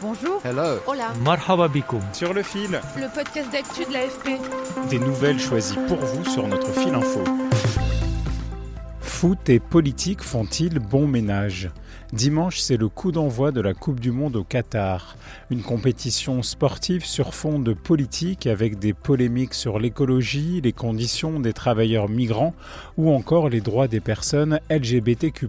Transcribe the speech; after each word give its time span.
Bonjour. 0.00 0.40
Hello. 0.44 0.78
Hola. 0.86 1.12
Marhaba 1.24 1.66
bikoum. 1.66 2.02
Sur 2.12 2.32
le 2.32 2.44
fil. 2.44 2.80
Le 2.96 3.12
podcast 3.12 3.50
d'actu 3.50 3.84
de 3.84 3.92
l'AFP. 3.92 4.40
Des 4.90 5.00
nouvelles 5.00 5.40
choisies 5.40 5.78
pour 5.88 5.96
vous 5.96 6.24
sur 6.24 6.46
notre 6.46 6.70
fil 6.72 6.94
info. 6.94 7.24
Foot 9.00 9.48
et 9.48 9.58
politique 9.58 10.22
font-ils 10.22 10.78
bon 10.78 11.08
ménage? 11.08 11.70
Dimanche, 12.12 12.60
c'est 12.60 12.76
le 12.76 12.88
coup 12.88 13.10
d'envoi 13.10 13.50
de 13.50 13.60
la 13.60 13.74
Coupe 13.74 13.98
du 13.98 14.12
Monde 14.12 14.36
au 14.36 14.44
Qatar, 14.44 15.16
une 15.50 15.62
compétition 15.62 16.44
sportive 16.44 17.04
sur 17.04 17.34
fond 17.34 17.58
de 17.58 17.72
politique 17.72 18.46
avec 18.46 18.78
des 18.78 18.92
polémiques 18.92 19.54
sur 19.54 19.80
l'écologie, 19.80 20.60
les 20.60 20.72
conditions 20.72 21.40
des 21.40 21.52
travailleurs 21.52 22.08
migrants 22.08 22.54
ou 22.96 23.12
encore 23.12 23.48
les 23.48 23.60
droits 23.60 23.88
des 23.88 24.00
personnes 24.00 24.60
LGBTQ. 24.70 25.48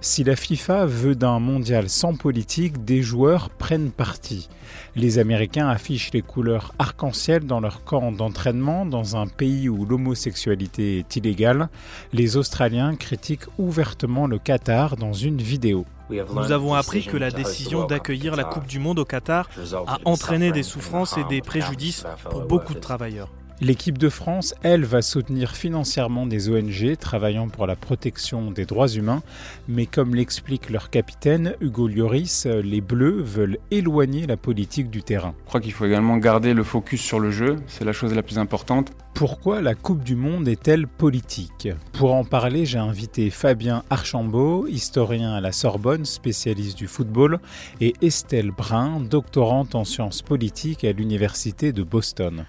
Si 0.00 0.24
la 0.24 0.36
FIFA 0.36 0.86
veut 0.86 1.14
d'un 1.14 1.38
mondial 1.40 1.88
sans 1.88 2.14
politique, 2.14 2.84
des 2.84 3.02
joueurs 3.02 3.50
prennent 3.50 3.90
parti. 3.90 4.48
Les 4.94 5.18
Américains 5.18 5.68
affichent 5.68 6.12
les 6.12 6.22
couleurs 6.22 6.72
arc-en-ciel 6.78 7.44
dans 7.44 7.60
leur 7.60 7.82
camp 7.84 8.12
d'entraînement 8.12 8.86
dans 8.86 9.16
un 9.16 9.26
pays 9.26 9.68
où 9.68 9.84
l'homosexualité 9.86 10.98
est 10.98 11.16
illégale. 11.16 11.68
Les 12.12 12.36
Australiens 12.36 12.94
critiquent 12.94 13.46
ouvertement 13.58 14.26
le 14.26 14.38
Qatar 14.38 14.96
dans 14.96 15.12
une 15.12 15.38
vidéo. 15.38 15.86
Nous 16.10 16.52
avons 16.52 16.74
appris 16.74 17.04
que 17.04 17.16
la 17.16 17.30
décision 17.30 17.86
d'accueillir 17.86 18.36
la 18.36 18.44
Coupe 18.44 18.66
du 18.66 18.78
Monde 18.78 19.00
au 19.00 19.04
Qatar 19.04 19.48
a 19.86 19.98
entraîné 20.04 20.52
des 20.52 20.62
souffrances 20.62 21.16
et 21.18 21.24
des 21.24 21.40
préjudices 21.40 22.04
pour 22.30 22.42
beaucoup 22.42 22.74
de 22.74 22.80
travailleurs. 22.80 23.30
L'équipe 23.62 23.96
de 23.96 24.10
France, 24.10 24.54
elle, 24.62 24.84
va 24.84 25.00
soutenir 25.00 25.56
financièrement 25.56 26.26
des 26.26 26.50
ONG 26.50 26.94
travaillant 27.00 27.48
pour 27.48 27.66
la 27.66 27.74
protection 27.74 28.50
des 28.50 28.66
droits 28.66 28.88
humains, 28.88 29.22
mais 29.66 29.86
comme 29.86 30.14
l'explique 30.14 30.68
leur 30.68 30.90
capitaine, 30.90 31.54
Hugo 31.62 31.88
Lloris, 31.88 32.44
les 32.44 32.82
Bleus 32.82 33.22
veulent 33.22 33.56
éloigner 33.70 34.26
la 34.26 34.36
politique 34.36 34.90
du 34.90 35.02
terrain. 35.02 35.34
Je 35.44 35.48
crois 35.48 35.62
qu'il 35.62 35.72
faut 35.72 35.86
également 35.86 36.18
garder 36.18 36.52
le 36.52 36.62
focus 36.64 37.00
sur 37.00 37.18
le 37.18 37.30
jeu, 37.30 37.56
c'est 37.66 37.86
la 37.86 37.94
chose 37.94 38.14
la 38.14 38.22
plus 38.22 38.38
importante. 38.38 38.92
Pourquoi 39.14 39.62
la 39.62 39.74
Coupe 39.74 40.04
du 40.04 40.16
Monde 40.16 40.48
est-elle 40.48 40.86
politique? 40.86 41.68
Pour 41.94 42.12
en 42.12 42.24
parler, 42.24 42.66
j'ai 42.66 42.78
invité 42.78 43.30
Fabien 43.30 43.84
Archambault, 43.88 44.66
historien 44.66 45.32
à 45.32 45.40
la 45.40 45.52
Sorbonne, 45.52 46.04
spécialiste 46.04 46.76
du 46.76 46.88
football, 46.88 47.38
et 47.80 47.94
Estelle 48.02 48.50
Brun, 48.50 49.00
doctorante 49.00 49.74
en 49.74 49.84
sciences 49.84 50.20
politiques 50.20 50.84
à 50.84 50.92
l'Université 50.92 51.72
de 51.72 51.82
Boston 51.82 52.44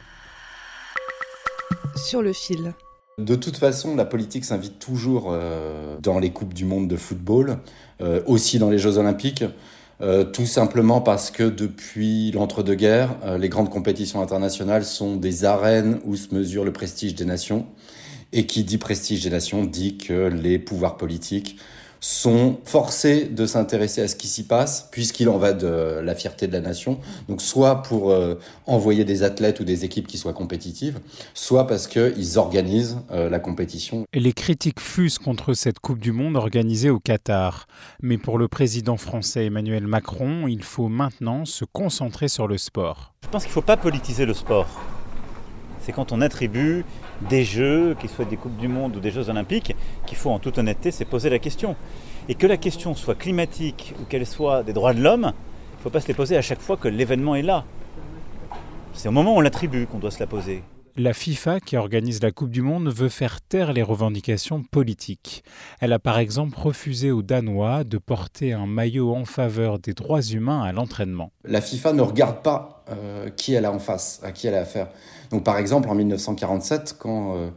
sur 1.97 2.21
le 2.21 2.33
fil. 2.33 2.73
De 3.19 3.33
toute 3.33 3.57
façon, 3.57 3.95
la 3.95 4.05
politique 4.05 4.45
s'invite 4.45 4.77
toujours 4.77 5.29
euh, 5.31 5.97
dans 6.01 6.19
les 6.19 6.29
Coupes 6.29 6.53
du 6.53 6.65
Monde 6.65 6.87
de 6.87 6.95
football, 6.95 7.57
euh, 7.99 8.21
aussi 8.27 8.59
dans 8.59 8.69
les 8.69 8.77
Jeux 8.77 8.99
Olympiques, 8.99 9.43
euh, 10.01 10.23
tout 10.23 10.45
simplement 10.45 11.01
parce 11.01 11.31
que 11.31 11.41
depuis 11.41 12.31
l'entre-deux-guerres, 12.31 13.15
les 13.39 13.49
grandes 13.49 13.71
compétitions 13.71 14.21
internationales 14.21 14.85
sont 14.85 15.15
des 15.15 15.45
arènes 15.45 15.99
où 16.05 16.15
se 16.15 16.35
mesure 16.35 16.63
le 16.63 16.71
prestige 16.71 17.15
des 17.15 17.25
nations. 17.25 17.65
Et 18.33 18.45
qui 18.45 18.63
dit 18.63 18.77
prestige 18.77 19.23
des 19.23 19.29
nations 19.29 19.63
dit 19.63 19.97
que 19.97 20.27
les 20.27 20.59
pouvoirs 20.59 20.97
politiques 20.97 21.57
sont 21.99 22.57
forcés 22.63 23.25
de 23.25 23.45
s'intéresser 23.45 24.01
à 24.01 24.07
ce 24.07 24.15
qui 24.15 24.27
s'y 24.27 24.43
passe, 24.43 24.87
puisqu'il 24.91 25.29
en 25.29 25.37
va 25.37 25.53
de 25.53 25.99
la 26.01 26.15
fierté 26.15 26.47
de 26.47 26.53
la 26.53 26.61
nation. 26.61 26.99
Donc 27.27 27.41
soit 27.41 27.81
pour 27.83 28.11
euh, 28.11 28.35
envoyer 28.65 29.05
des 29.05 29.23
athlètes 29.23 29.59
ou 29.59 29.63
des 29.63 29.85
équipes 29.85 30.07
qui 30.07 30.17
soient 30.17 30.33
compétitives, 30.33 30.99
soit 31.33 31.67
parce 31.67 31.87
qu'ils 31.87 32.37
organisent 32.37 32.97
euh, 33.11 33.29
la 33.29 33.39
compétition. 33.39 34.05
Et 34.13 34.19
les 34.19 34.33
critiques 34.33 34.79
fusent 34.79 35.19
contre 35.19 35.53
cette 35.53 35.79
Coupe 35.79 35.99
du 35.99 36.11
Monde 36.11 36.35
organisée 36.35 36.89
au 36.89 36.99
Qatar. 36.99 37.67
Mais 38.01 38.17
pour 38.17 38.37
le 38.37 38.47
président 38.47 38.97
français 38.97 39.45
Emmanuel 39.45 39.87
Macron, 39.87 40.47
il 40.47 40.63
faut 40.63 40.89
maintenant 40.89 41.45
se 41.45 41.65
concentrer 41.65 42.27
sur 42.27 42.47
le 42.47 42.57
sport. 42.57 43.13
Je 43.23 43.29
pense 43.29 43.43
qu'il 43.43 43.51
ne 43.51 43.53
faut 43.53 43.61
pas 43.61 43.77
politiser 43.77 44.25
le 44.25 44.33
sport. 44.33 44.67
C'est 45.87 45.93
quand 45.93 46.11
on 46.11 46.19
attribue 46.19 46.83
des 47.29 47.45
Jeux, 47.45 47.95
qu'ils 47.97 48.09
soient 48.09 48.25
des 48.25 48.35
Coupes 48.35 48.57
du 48.57 48.67
Monde 48.67 48.97
ou 48.97 48.99
des 48.99 49.09
Jeux 49.09 49.29
Olympiques, 49.29 49.73
qu'il 50.05 50.17
faut 50.17 50.29
en 50.29 50.37
toute 50.37 50.57
honnêteté 50.57 50.91
se 50.91 51.05
poser 51.05 51.29
la 51.29 51.39
question. 51.39 51.77
Et 52.27 52.35
que 52.35 52.45
la 52.45 52.57
question 52.57 52.93
soit 52.93 53.15
climatique 53.15 53.93
ou 54.01 54.03
qu'elle 54.03 54.25
soit 54.25 54.63
des 54.63 54.73
droits 54.73 54.93
de 54.93 55.01
l'homme, 55.01 55.31
il 55.31 55.77
ne 55.77 55.83
faut 55.83 55.89
pas 55.89 56.01
se 56.01 56.09
les 56.09 56.13
poser 56.13 56.35
à 56.35 56.41
chaque 56.41 56.59
fois 56.59 56.75
que 56.75 56.89
l'événement 56.89 57.35
est 57.35 57.41
là. 57.41 57.63
C'est 58.91 59.07
au 59.07 59.13
moment 59.13 59.33
où 59.33 59.37
on 59.37 59.39
l'attribue 59.39 59.85
qu'on 59.85 59.99
doit 59.99 60.11
se 60.11 60.19
la 60.19 60.27
poser. 60.27 60.61
La 60.99 61.13
FIFA, 61.13 61.59
qui 61.59 61.77
organise 61.77 62.23
la 62.23 62.31
Coupe 62.31 62.49
du 62.49 62.63
Monde, 62.63 62.91
veut 62.91 63.07
faire 63.07 63.39
taire 63.39 63.71
les 63.71 63.83
revendications 63.83 64.63
politiques. 64.63 65.43
Elle 65.79 65.93
a 65.93 65.99
par 65.99 66.17
exemple 66.17 66.57
refusé 66.57 67.11
aux 67.11 67.21
Danois 67.21 67.83
de 67.83 67.99
porter 67.99 68.53
un 68.53 68.65
maillot 68.65 69.13
en 69.13 69.23
faveur 69.23 69.77
des 69.77 69.93
droits 69.93 70.23
humains 70.23 70.63
à 70.63 70.71
l'entraînement. 70.71 71.31
La 71.45 71.61
FIFA 71.61 71.93
ne 71.93 72.01
regarde 72.01 72.41
pas 72.41 72.83
euh, 72.89 73.29
qui 73.29 73.53
elle 73.53 73.65
a 73.65 73.71
en 73.71 73.77
face, 73.77 74.19
à 74.23 74.31
qui 74.31 74.47
elle 74.47 74.55
a 74.55 74.61
affaire. 74.61 74.87
Donc 75.29 75.43
par 75.43 75.59
exemple 75.59 75.87
en 75.87 75.93
1947, 75.93 76.95
quand 76.97 77.35
euh, 77.35 77.49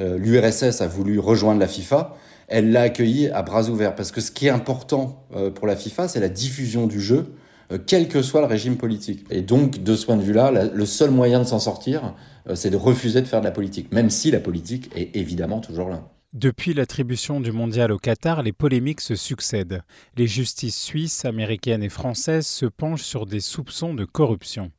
euh, 0.00 0.18
l'URSS 0.18 0.80
a 0.80 0.88
voulu 0.88 1.20
rejoindre 1.20 1.60
la 1.60 1.68
FIFA, 1.68 2.16
elle 2.48 2.72
l'a 2.72 2.80
accueilli 2.80 3.28
à 3.28 3.42
bras 3.42 3.68
ouverts. 3.68 3.94
Parce 3.94 4.10
que 4.10 4.20
ce 4.20 4.32
qui 4.32 4.48
est 4.48 4.50
important 4.50 5.24
pour 5.54 5.68
la 5.68 5.76
FIFA, 5.76 6.08
c'est 6.08 6.18
la 6.18 6.30
diffusion 6.30 6.88
du 6.88 7.00
jeu, 7.00 7.32
quel 7.76 8.08
que 8.08 8.22
soit 8.22 8.40
le 8.40 8.46
régime 8.46 8.76
politique. 8.76 9.26
Et 9.30 9.42
donc 9.42 9.82
de 9.82 9.94
ce 9.94 10.06
point 10.06 10.16
de 10.16 10.22
vue-là, 10.22 10.50
le 10.72 10.86
seul 10.86 11.10
moyen 11.10 11.40
de 11.40 11.44
s'en 11.44 11.58
sortir, 11.58 12.14
euh, 12.48 12.54
c'est 12.54 12.70
de 12.70 12.76
refuser 12.76 13.20
de 13.20 13.26
faire 13.26 13.40
de 13.40 13.46
la 13.46 13.50
politique, 13.50 13.92
même 13.92 14.10
si 14.10 14.30
la 14.30 14.40
politique 14.40 14.90
est 14.94 15.16
évidemment 15.16 15.60
toujours 15.60 15.88
là. 15.88 16.08
Depuis 16.34 16.74
l'attribution 16.74 17.40
du 17.40 17.52
mondial 17.52 17.90
au 17.90 17.98
Qatar, 17.98 18.42
les 18.42 18.52
polémiques 18.52 19.00
se 19.00 19.16
succèdent. 19.16 19.82
Les 20.16 20.26
justices 20.26 20.78
suisses, 20.78 21.24
américaines 21.24 21.82
et 21.82 21.88
françaises 21.88 22.46
se 22.46 22.66
penchent 22.66 23.02
sur 23.02 23.24
des 23.24 23.40
soupçons 23.40 23.94
de 23.94 24.04
corruption. 24.04 24.70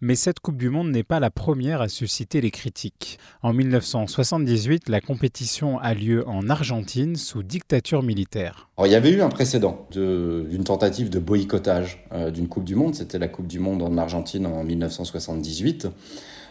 Mais 0.00 0.14
cette 0.14 0.40
Coupe 0.40 0.56
du 0.56 0.70
Monde 0.70 0.90
n'est 0.90 1.02
pas 1.02 1.20
la 1.20 1.30
première 1.30 1.80
à 1.80 1.88
susciter 1.88 2.40
les 2.40 2.50
critiques. 2.50 3.18
En 3.42 3.52
1978, 3.52 4.88
la 4.88 5.00
compétition 5.00 5.78
a 5.78 5.94
lieu 5.94 6.26
en 6.28 6.48
Argentine 6.48 7.16
sous 7.16 7.42
dictature 7.42 8.02
militaire. 8.02 8.68
il 8.84 8.90
y 8.90 8.94
avait 8.94 9.10
eu 9.10 9.22
un 9.22 9.28
précédent 9.28 9.86
d'une 9.90 10.64
tentative 10.64 11.10
de 11.10 11.18
boycottage 11.18 12.04
euh, 12.12 12.30
d'une 12.30 12.48
Coupe 12.48 12.64
du 12.64 12.74
Monde. 12.74 12.94
C'était 12.94 13.18
la 13.18 13.28
Coupe 13.28 13.46
du 13.46 13.58
Monde 13.58 13.82
en 13.82 13.96
Argentine 13.98 14.46
en 14.46 14.64
1978. 14.64 15.88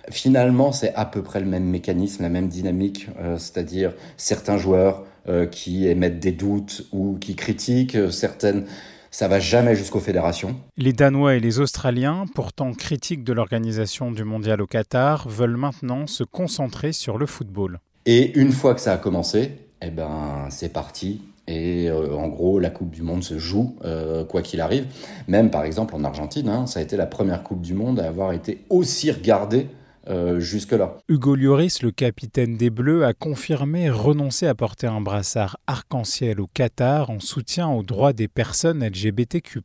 Finalement, 0.09 0.71
c'est 0.71 0.93
à 0.95 1.05
peu 1.05 1.21
près 1.21 1.39
le 1.39 1.45
même 1.45 1.65
mécanisme, 1.65 2.23
la 2.23 2.29
même 2.29 2.47
dynamique, 2.47 3.07
euh, 3.19 3.37
c'est-à-dire 3.37 3.93
certains 4.17 4.57
joueurs 4.57 5.05
euh, 5.29 5.45
qui 5.45 5.87
émettent 5.87 6.19
des 6.19 6.33
doutes 6.33 6.87
ou 6.91 7.17
qui 7.19 7.35
critiquent, 7.35 7.97
certaines 8.11 8.65
ça 9.13 9.27
va 9.27 9.39
jamais 9.39 9.75
jusqu'aux 9.75 9.99
fédérations. 9.99 10.55
Les 10.75 10.91
Danois 10.91 11.35
et 11.35 11.39
les 11.39 11.59
Australiens, 11.59 12.25
pourtant 12.33 12.73
critiques 12.73 13.23
de 13.23 13.31
l'organisation 13.31 14.11
du 14.11 14.23
mondial 14.23 14.59
au 14.59 14.65
Qatar, 14.65 15.29
veulent 15.29 15.55
maintenant 15.55 16.07
se 16.07 16.23
concentrer 16.23 16.93
sur 16.93 17.19
le 17.19 17.27
football. 17.27 17.79
Et 18.07 18.37
une 18.37 18.51
fois 18.51 18.73
que 18.73 18.81
ça 18.81 18.93
a 18.93 18.97
commencé, 18.97 19.51
eh 19.83 19.91
ben, 19.91 20.47
c'est 20.49 20.73
parti. 20.73 21.21
Et 21.47 21.89
euh, 21.89 22.15
en 22.15 22.27
gros, 22.27 22.59
la 22.59 22.71
Coupe 22.71 22.89
du 22.89 23.03
Monde 23.03 23.23
se 23.23 23.37
joue, 23.37 23.75
euh, 23.85 24.25
quoi 24.25 24.41
qu'il 24.41 24.61
arrive. 24.61 24.87
Même 25.27 25.51
par 25.51 25.63
exemple 25.63 25.93
en 25.93 26.03
Argentine, 26.03 26.49
hein, 26.49 26.65
ça 26.65 26.79
a 26.79 26.83
été 26.83 26.97
la 26.97 27.05
première 27.05 27.43
Coupe 27.43 27.61
du 27.61 27.75
Monde 27.75 27.99
à 27.99 28.07
avoir 28.07 28.31
été 28.31 28.63
aussi 28.69 29.11
regardée 29.11 29.67
euh, 30.09 30.39
jusque-là. 30.39 30.97
Hugo 31.07 31.35
Lloris, 31.35 31.81
le 31.81 31.91
capitaine 31.91 32.57
des 32.57 32.69
Bleus, 32.69 33.05
a 33.05 33.13
confirmé 33.13 33.89
renoncer 33.89 34.47
à 34.47 34.53
porter 34.53 34.87
un 34.87 34.99
brassard 34.99 35.57
arc-en-ciel 35.65 36.41
au 36.41 36.47
Qatar 36.47 37.09
en 37.09 37.21
soutien 37.21 37.69
aux 37.69 37.83
droits 37.83 38.11
des 38.11 38.27
personnes 38.27 38.85
LGBTQ. 38.85 39.61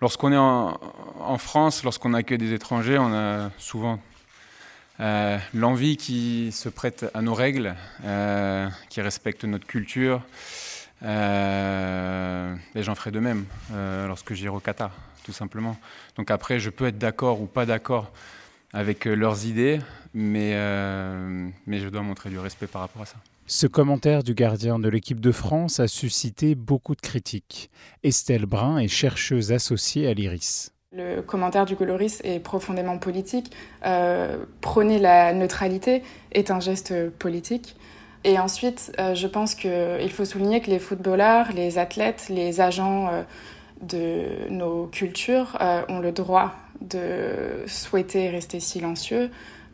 Lorsqu'on 0.00 0.32
est 0.32 0.36
en, 0.36 1.38
France, 1.38 1.84
lorsqu'on 1.84 2.14
accueille 2.14 2.38
des 2.38 2.52
étrangers, 2.52 2.98
on 2.98 3.12
a 3.12 3.50
souvent 3.58 4.00
euh, 4.98 5.38
l'envie 5.54 5.96
qui 5.96 6.50
se 6.50 6.68
prête 6.68 7.06
à 7.14 7.22
nos 7.22 7.34
règles, 7.34 7.76
euh, 8.04 8.68
qui 8.88 9.00
respecte 9.00 9.44
notre 9.44 9.66
culture. 9.66 10.22
et 11.02 11.06
j'en 12.82 12.94
ferai 12.96 13.12
de 13.12 13.20
même 13.20 13.44
lorsque 14.08 14.34
j'irai 14.34 14.56
au 14.56 14.60
Qatar, 14.60 14.90
tout 15.22 15.32
simplement. 15.32 15.76
Donc 16.16 16.32
après, 16.32 16.58
je 16.58 16.70
peux 16.70 16.88
être 16.88 16.98
d'accord 16.98 17.40
ou 17.40 17.46
pas 17.46 17.66
d'accord 17.66 18.10
avec 18.72 19.06
euh, 19.06 19.14
leurs 19.14 19.46
idées, 19.46 19.78
mais, 20.14 20.52
euh, 20.54 21.48
mais 21.66 21.78
je 21.78 21.88
dois 21.88 22.02
montrer 22.02 22.30
du 22.30 22.38
respect 22.38 22.66
par 22.66 22.82
rapport 22.82 23.02
à 23.02 23.06
ça. 23.06 23.16
Ce 23.46 23.66
commentaire 23.66 24.22
du 24.22 24.34
gardien 24.34 24.78
de 24.78 24.88
l'équipe 24.88 25.20
de 25.20 25.32
France 25.32 25.80
a 25.80 25.88
suscité 25.88 26.54
beaucoup 26.54 26.94
de 26.94 27.00
critiques. 27.00 27.70
Estelle 28.04 28.46
Brun 28.46 28.78
est 28.78 28.88
chercheuse 28.88 29.50
associée 29.50 30.06
à 30.06 30.14
l'IRIS. 30.14 30.72
Le 30.92 31.20
commentaire 31.20 31.66
du 31.66 31.76
coloriste 31.76 32.20
est 32.24 32.40
profondément 32.40 32.98
politique. 32.98 33.52
Euh, 33.86 34.44
prôner 34.60 34.98
la 34.98 35.32
neutralité 35.32 36.02
est 36.32 36.50
un 36.50 36.60
geste 36.60 37.10
politique. 37.10 37.76
Et 38.24 38.38
ensuite, 38.38 38.92
euh, 38.98 39.14
je 39.14 39.26
pense 39.26 39.54
qu'il 39.54 40.10
faut 40.10 40.24
souligner 40.24 40.60
que 40.60 40.70
les 40.70 40.78
footballeurs, 40.78 41.46
les 41.54 41.78
athlètes, 41.78 42.26
les 42.28 42.60
agents 42.60 43.08
euh, 43.08 43.22
de 43.80 44.50
nos 44.50 44.86
cultures 44.86 45.56
euh, 45.60 45.82
ont 45.88 46.00
le 46.00 46.12
droit 46.12 46.54
de 46.80 47.64
souhaiter 47.66 48.30
rester 48.30 48.60
silencieux, 48.60 49.30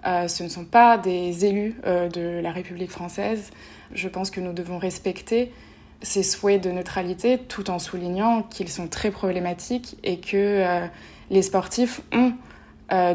euh, 0.07 0.29
ce 0.29 0.43
ne 0.43 0.49
sont 0.49 0.65
pas 0.65 0.99
des 0.99 1.47
élus 1.47 1.75
euh, 1.85 2.09
de 2.09 2.41
la 2.41 2.53
République 2.53 2.91
française. 2.91 3.51
Je 3.93 4.09
pense 4.09 4.31
que 4.31 4.41
nous 4.41 4.53
devons 4.53 4.79
respecter 4.79 5.53
ces 6.03 6.23
souhaits 6.23 6.63
de 6.63 6.71
neutralité 6.71 7.39
tout 7.39 7.71
en 7.71 7.79
soulignant 7.79 8.43
qu'ils 8.43 8.69
sont 8.69 8.87
très 8.87 9.11
problématiques 9.11 9.97
et 10.05 10.21
que 10.21 10.37
euh, 10.37 10.87
les 11.31 11.43
sportifs 11.43 12.01
ont 12.13 12.35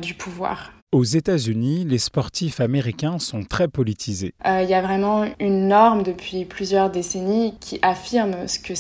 du 0.01 0.15
pouvoir. 0.15 0.73
Aux 0.91 1.05
États-Unis, 1.05 1.85
les 1.85 1.97
sportifs 1.97 2.59
américains 2.59 3.19
sont 3.19 3.45
très 3.45 3.69
politisés. 3.69 4.33
Il 4.45 4.69
y 4.69 4.73
a 4.73 4.81
vraiment 4.81 5.25
une 5.39 5.69
norme 5.69 6.03
depuis 6.03 6.43
plusieurs 6.43 6.89
décennies 6.89 7.53
qui 7.61 7.79
affirme 7.81 8.49
ce 8.49 8.59
que 8.59 8.73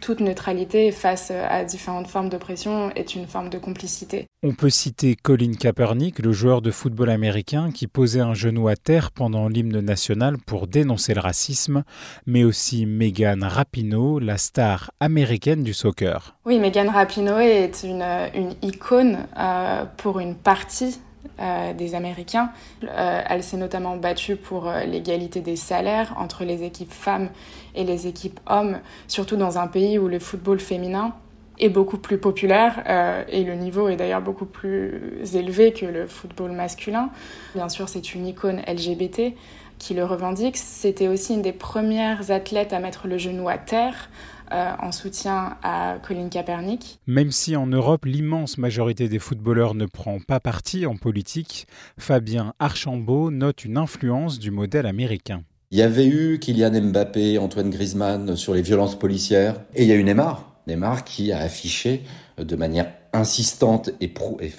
toute 0.00 0.20
neutralité 0.20 0.92
face 0.92 1.32
à 1.32 1.64
différentes 1.64 2.06
formes 2.06 2.28
d'oppression 2.28 2.92
est 2.94 3.16
une 3.16 3.26
forme 3.26 3.48
de 3.48 3.58
complicité. 3.58 4.28
On 4.48 4.54
peut 4.54 4.70
citer 4.70 5.16
Colin 5.16 5.54
Kaepernick, 5.54 6.20
le 6.20 6.30
joueur 6.30 6.62
de 6.62 6.70
football 6.70 7.10
américain 7.10 7.72
qui 7.72 7.88
posait 7.88 8.20
un 8.20 8.32
genou 8.32 8.68
à 8.68 8.76
terre 8.76 9.10
pendant 9.10 9.48
l'hymne 9.48 9.80
national 9.80 10.38
pour 10.38 10.68
dénoncer 10.68 11.14
le 11.14 11.20
racisme, 11.20 11.82
mais 12.26 12.44
aussi 12.44 12.86
Megan 12.86 13.42
Rapinoe, 13.42 14.20
la 14.20 14.38
star 14.38 14.92
américaine 15.00 15.64
du 15.64 15.74
soccer. 15.74 16.36
Oui, 16.44 16.60
Megan 16.60 16.88
Rapinoe 16.90 17.40
est 17.40 17.82
une, 17.82 18.04
une 18.36 18.54
icône 18.62 19.26
euh, 19.36 19.84
pour 19.96 20.20
une 20.20 20.36
partie 20.36 21.00
euh, 21.38 21.74
des 21.74 21.94
Américains. 21.94 22.50
Euh, 22.84 23.20
elle 23.28 23.42
s'est 23.42 23.58
notamment 23.58 23.96
battue 23.96 24.36
pour 24.36 24.68
euh, 24.68 24.84
l'égalité 24.84 25.40
des 25.40 25.56
salaires 25.56 26.14
entre 26.18 26.44
les 26.44 26.62
équipes 26.62 26.92
femmes 26.92 27.28
et 27.74 27.84
les 27.84 28.06
équipes 28.06 28.40
hommes, 28.46 28.78
surtout 29.06 29.36
dans 29.36 29.58
un 29.58 29.66
pays 29.66 29.98
où 29.98 30.08
le 30.08 30.18
football 30.18 30.60
féminin 30.60 31.12
est 31.58 31.68
beaucoup 31.68 31.98
plus 31.98 32.18
populaire 32.18 32.82
euh, 32.88 33.24
et 33.28 33.44
le 33.44 33.54
niveau 33.54 33.88
est 33.88 33.96
d'ailleurs 33.96 34.22
beaucoup 34.22 34.46
plus 34.46 35.34
élevé 35.34 35.72
que 35.72 35.86
le 35.86 36.06
football 36.06 36.52
masculin. 36.52 37.10
Bien 37.54 37.68
sûr, 37.68 37.88
c'est 37.88 38.14
une 38.14 38.26
icône 38.26 38.60
LGBT 38.66 39.34
qui 39.78 39.94
le 39.94 40.04
revendique. 40.04 40.56
C'était 40.56 41.08
aussi 41.08 41.34
une 41.34 41.42
des 41.42 41.52
premières 41.52 42.30
athlètes 42.30 42.72
à 42.72 42.80
mettre 42.80 43.08
le 43.08 43.18
genou 43.18 43.48
à 43.48 43.58
terre 43.58 44.10
euh, 44.52 44.70
en 44.80 44.92
soutien 44.92 45.56
à 45.62 45.96
Colin 46.06 46.28
Kaepernick. 46.28 47.00
Même 47.06 47.32
si 47.32 47.56
en 47.56 47.66
Europe, 47.66 48.04
l'immense 48.04 48.58
majorité 48.58 49.08
des 49.08 49.18
footballeurs 49.18 49.74
ne 49.74 49.86
prend 49.86 50.18
pas 50.20 50.40
parti 50.40 50.86
en 50.86 50.96
politique, 50.96 51.66
Fabien 51.98 52.54
Archambault 52.58 53.30
note 53.30 53.64
une 53.64 53.76
influence 53.76 54.38
du 54.38 54.50
modèle 54.50 54.86
américain. 54.86 55.42
Il 55.72 55.78
y 55.78 55.82
avait 55.82 56.06
eu 56.06 56.38
Kylian 56.38 56.80
Mbappé, 56.80 57.38
Antoine 57.38 57.70
Griezmann 57.70 58.36
sur 58.36 58.54
les 58.54 58.62
violences 58.62 58.96
policières, 58.96 59.56
et 59.74 59.82
il 59.82 59.88
y 59.88 59.92
a 59.92 59.96
eu 59.96 60.04
Neymar, 60.04 60.55
Neymar 60.66 61.04
qui 61.04 61.32
a 61.32 61.38
affiché 61.38 62.02
de 62.38 62.56
manière 62.56 62.92
insistante 63.12 63.90
et, 64.00 64.08
pro 64.08 64.38
et 64.40 64.52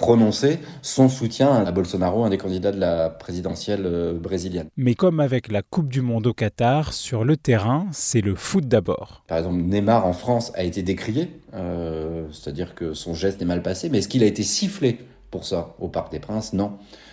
prononcé 0.00 0.58
son 0.82 1.08
soutien 1.08 1.52
à 1.52 1.70
Bolsonaro, 1.70 2.24
un 2.24 2.30
des 2.30 2.38
candidats 2.38 2.72
de 2.72 2.80
la 2.80 3.10
présidentielle 3.10 3.82
euh, 3.84 4.18
brésilienne. 4.18 4.68
Mais 4.76 4.94
comme 4.94 5.20
avec 5.20 5.52
la 5.52 5.62
Coupe 5.62 5.88
du 5.88 6.00
Monde 6.00 6.26
au 6.26 6.32
Qatar, 6.32 6.92
sur 6.92 7.24
le 7.24 7.36
terrain, 7.36 7.86
c'est 7.92 8.22
le 8.22 8.34
foot 8.34 8.66
d'abord. 8.66 9.22
Par 9.28 9.38
exemple, 9.38 9.58
Neymar 9.58 10.06
en 10.06 10.14
France 10.14 10.52
a 10.54 10.64
été 10.64 10.82
décrié, 10.82 11.30
euh, 11.54 12.26
c'est-à-dire 12.32 12.74
que 12.74 12.94
son 12.94 13.14
geste 13.14 13.42
est 13.42 13.44
mal 13.44 13.62
passé, 13.62 13.90
mais 13.90 13.98
est-ce 13.98 14.08
qu'il 14.08 14.22
a 14.22 14.26
été 14.26 14.42
sifflé 14.42 14.98
pour 15.30 15.44
ça 15.44 15.74
au 15.78 15.88
Parc 15.88 16.10
des 16.10 16.18
Princes? 16.20 16.54
Non. 16.54 16.72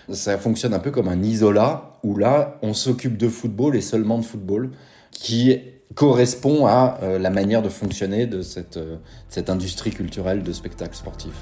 Ça 0.10 0.38
fonctionne 0.38 0.74
un 0.74 0.80
peu 0.80 0.92
comme 0.92 1.10
un 1.10 1.22
isolat, 1.22 2.00
où 2.04 2.16
là, 2.16 2.58
on 2.62 2.74
s'occupe 2.74 3.18
de 3.18 3.28
football 3.28 3.76
et 3.76 3.82
seulement 3.82 4.18
de 4.18 4.24
football, 4.24 4.72
qui 5.12 5.60
correspond 5.95 6.68
à 6.68 7.00
euh, 7.01 7.19
la 7.19 7.30
manière 7.30 7.62
de 7.62 7.69
fonctionner 7.69 8.28
de 8.28 8.42
cette, 8.42 8.78
euh, 8.78 8.98
cette 9.30 9.50
industrie 9.50 9.92
culturelle 9.92 10.44
de 10.44 10.51
spectacle 10.51 10.95
sportif. 10.95 11.34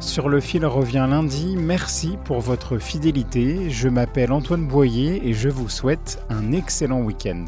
Sur 0.00 0.30
le 0.30 0.40
fil 0.40 0.64
revient 0.64 1.06
lundi. 1.08 1.56
Merci 1.56 2.16
pour 2.24 2.40
votre 2.40 2.78
fidélité. 2.78 3.68
Je 3.68 3.88
m'appelle 3.88 4.32
Antoine 4.32 4.66
Boyer 4.66 5.28
et 5.28 5.34
je 5.34 5.50
vous 5.50 5.68
souhaite 5.68 6.18
un 6.30 6.52
excellent 6.52 7.02
week-end. 7.02 7.46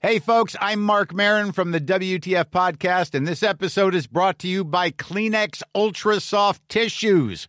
Hey 0.00 0.20
folks, 0.20 0.56
I'm 0.60 0.80
Mark 0.80 1.12
Marin 1.12 1.52
from 1.52 1.72
the 1.72 1.80
WTF 1.80 2.46
podcast 2.52 3.14
and 3.14 3.26
this 3.26 3.42
episode 3.42 3.94
is 3.94 4.06
brought 4.06 4.38
to 4.38 4.48
you 4.48 4.64
by 4.64 4.90
Kleenex 4.90 5.62
Ultra 5.74 6.20
Soft 6.20 6.62
Tissues 6.68 7.48